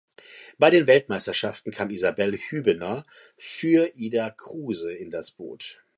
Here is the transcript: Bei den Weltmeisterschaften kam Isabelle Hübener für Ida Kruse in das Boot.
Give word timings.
Bei 0.57 0.71
den 0.71 0.87
Weltmeisterschaften 0.87 1.69
kam 1.71 1.91
Isabelle 1.91 2.35
Hübener 2.35 3.05
für 3.37 3.93
Ida 3.95 4.31
Kruse 4.31 4.91
in 4.91 5.11
das 5.11 5.29
Boot. 5.29 5.79